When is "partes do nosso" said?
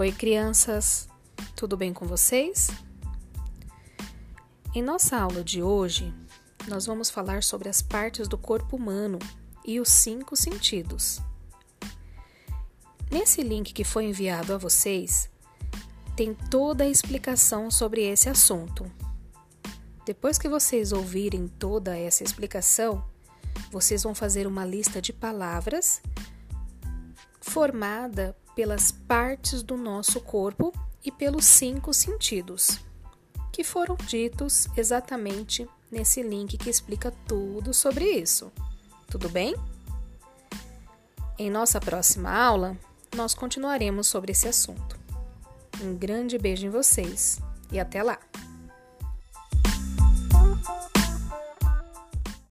28.92-30.20